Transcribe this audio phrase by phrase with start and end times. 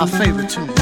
[0.00, 0.79] our favorite tune.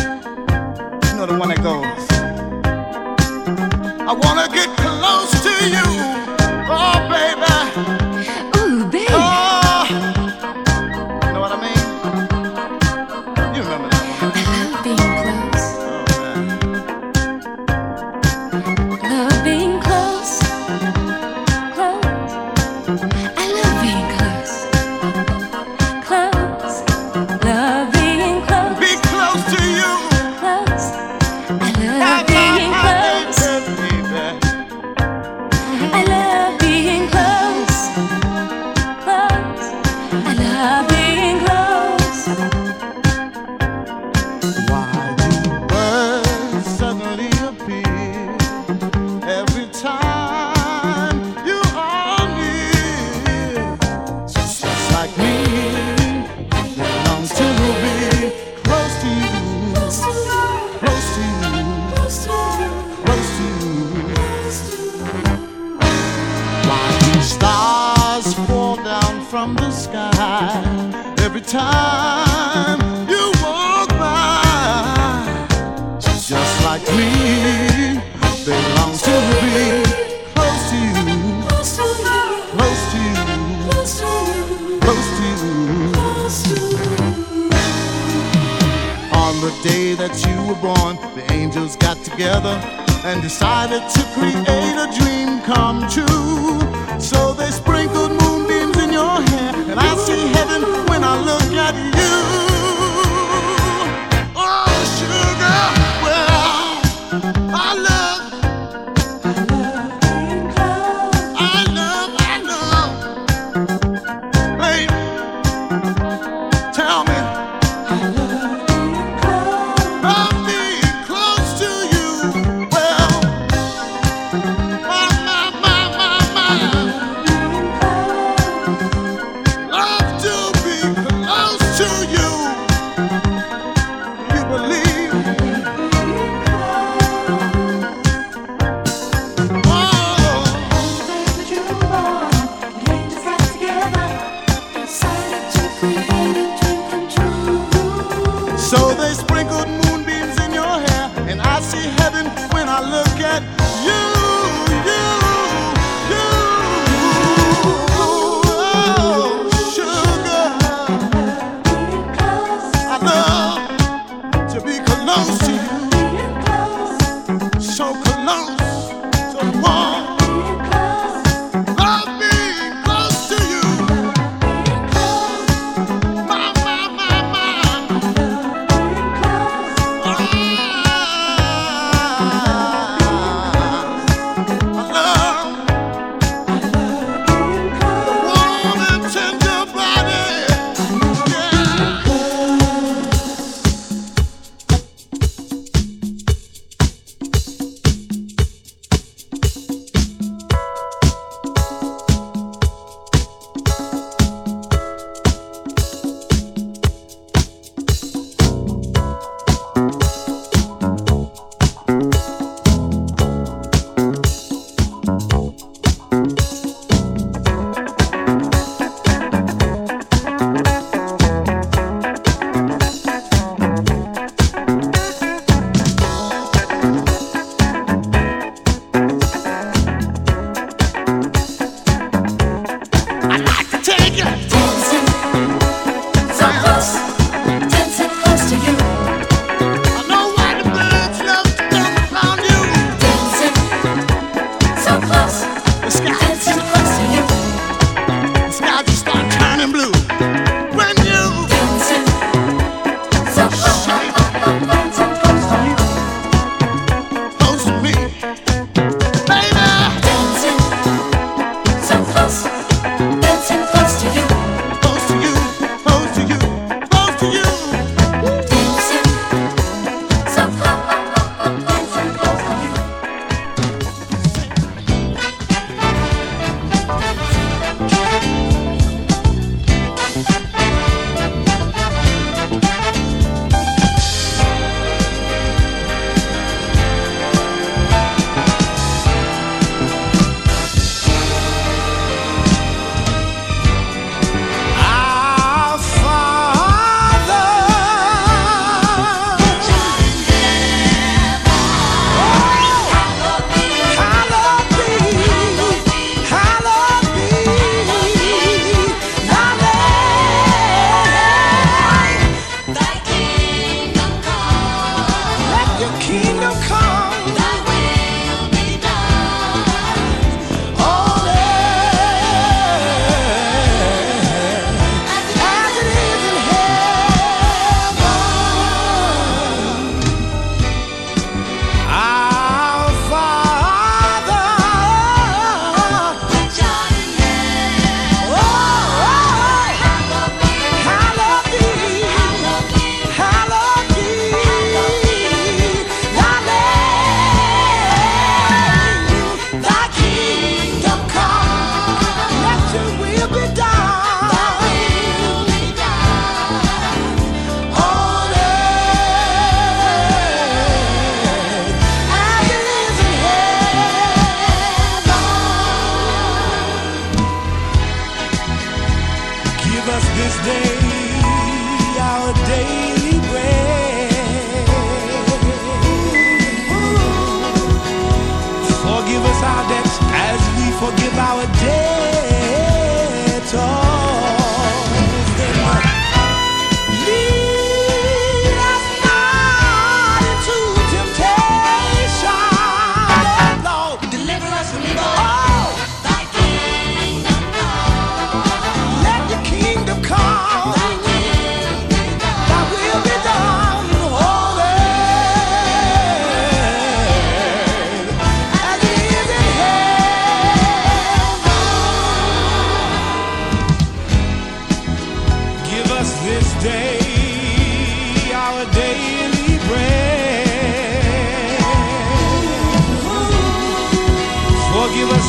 [92.28, 92.60] together
[93.04, 96.60] and decided to create a dream come true.
[97.00, 97.50] So they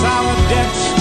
[0.04, 0.99] our debts.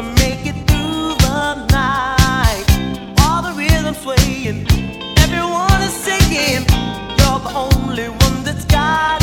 [0.00, 2.64] to make it through the night.
[3.20, 4.66] All the rhythm swaying,
[5.18, 6.64] everyone is singing.
[7.18, 9.19] You're the only one that's got.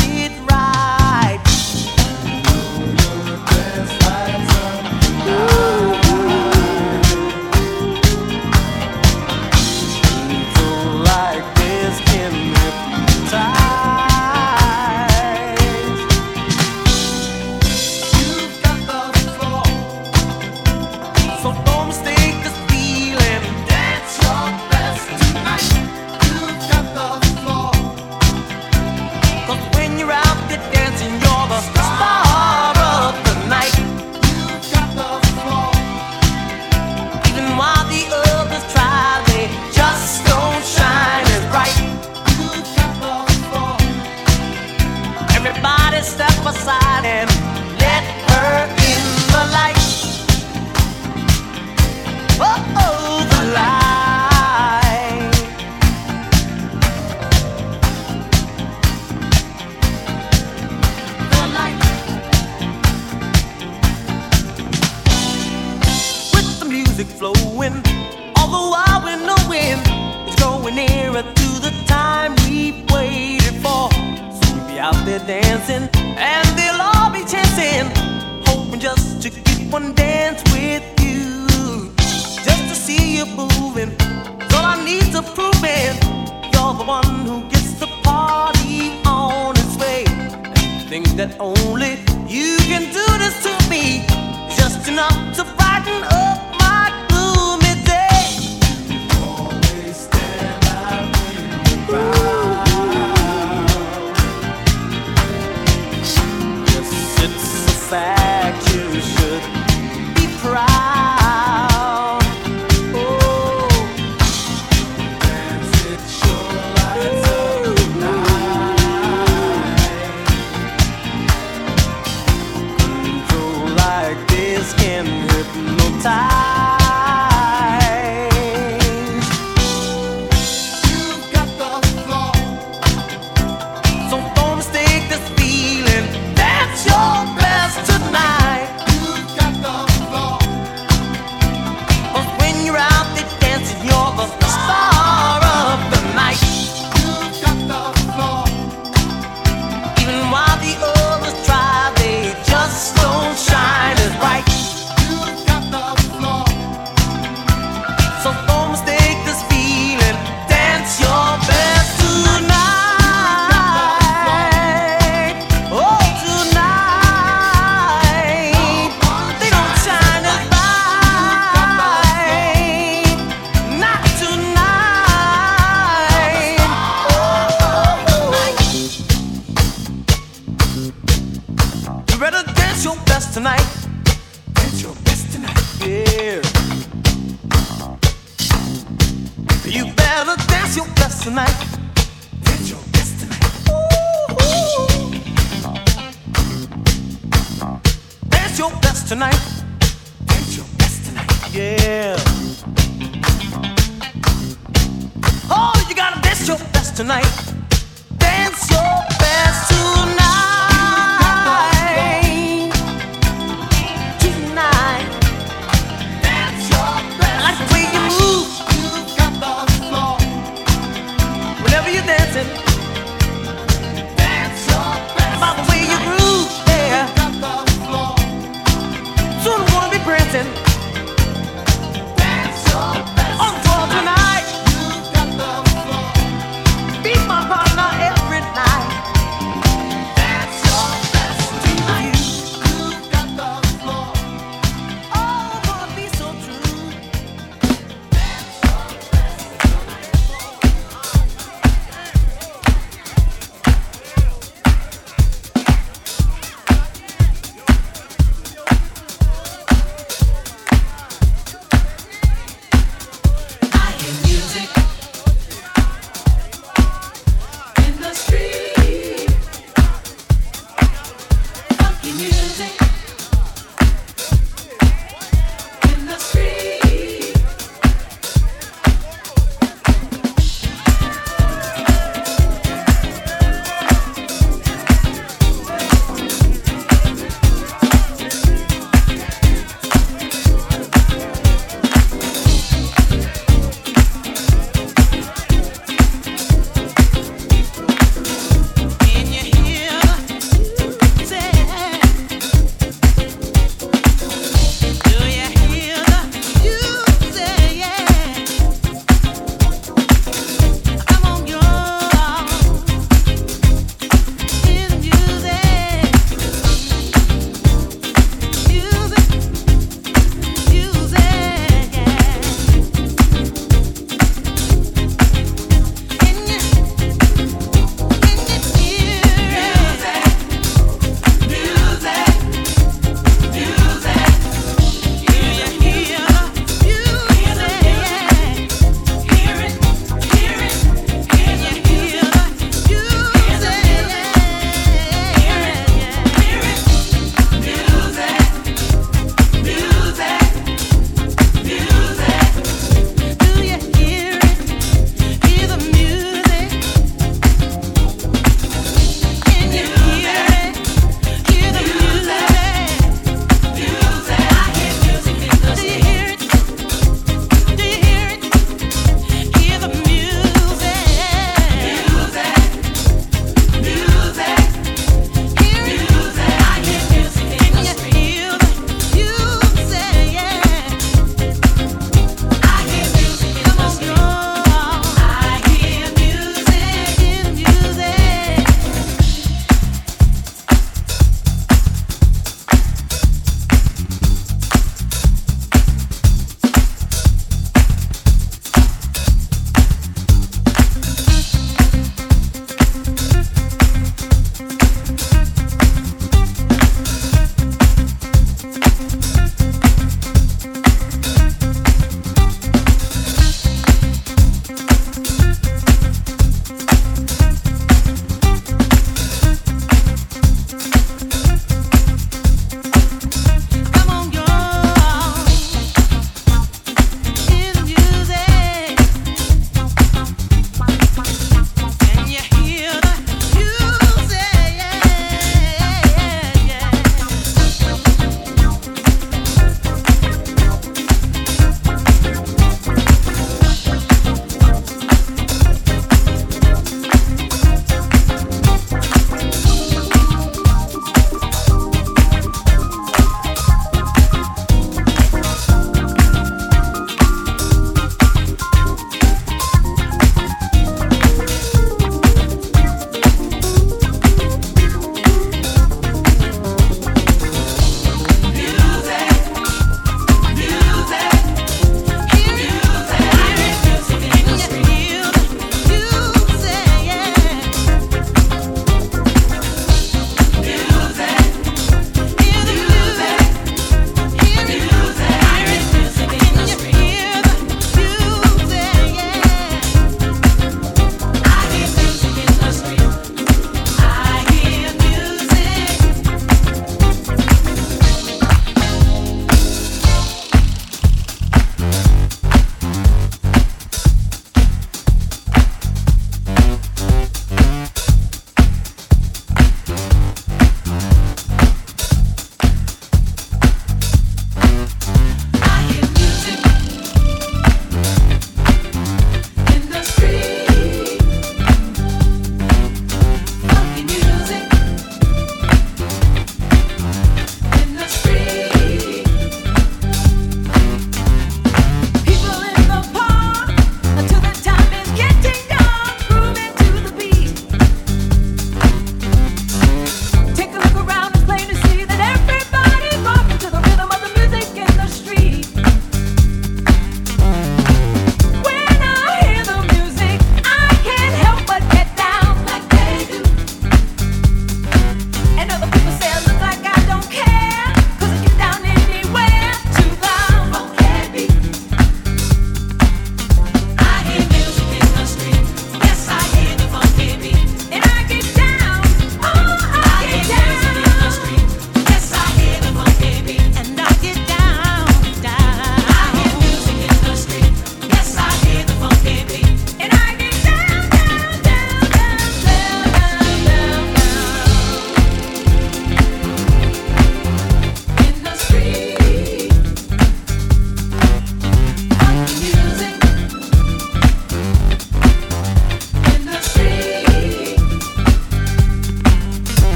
[222.38, 222.67] dancing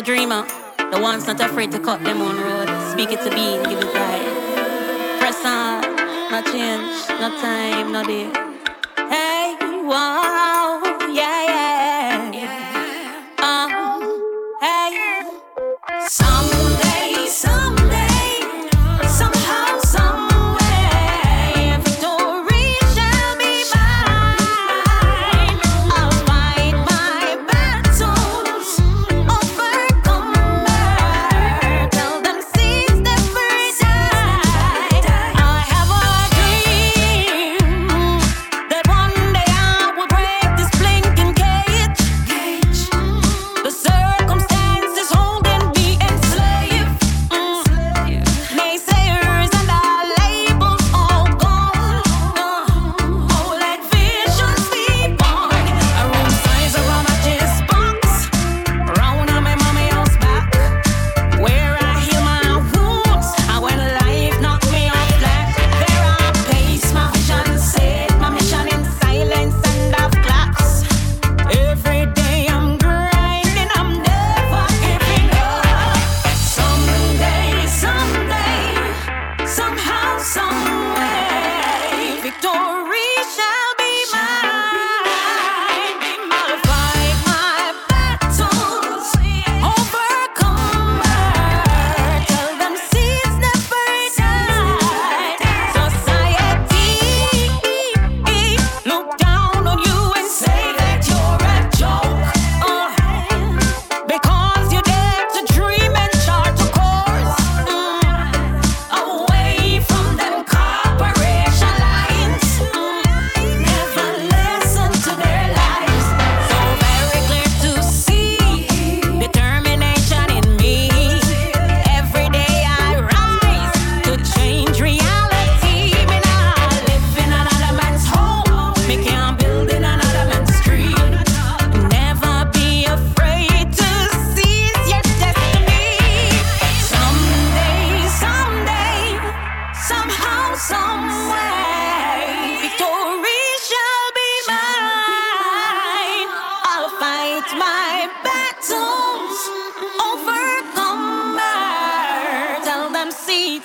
[0.00, 0.46] the dreamer,
[0.92, 2.68] the one's not afraid to cut them own road.
[2.92, 5.18] Speak it to be, give it life.
[5.18, 5.82] Press on,
[6.30, 6.90] no change,
[7.20, 8.30] no time, no day.
[9.10, 10.29] Hey, one.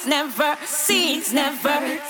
[0.08, 2.05] never, seeds never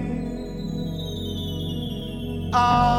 [2.52, 2.97] I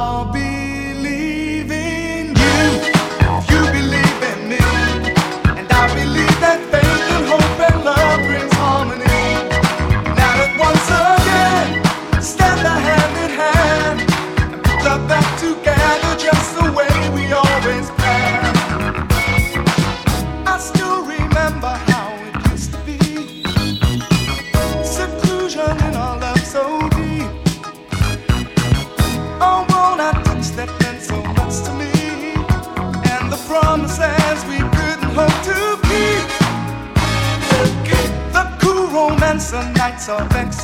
[40.09, 40.58] so vexed.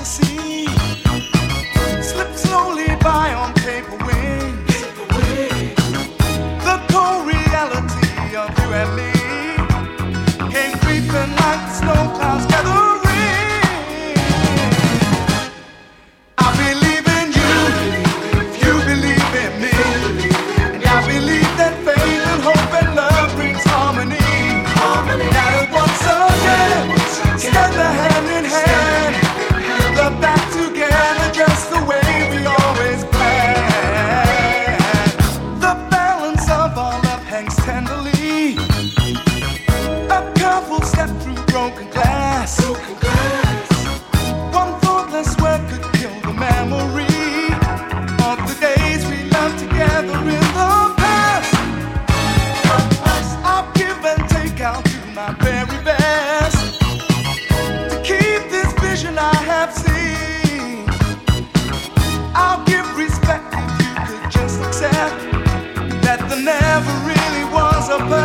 [67.97, 68.24] You cold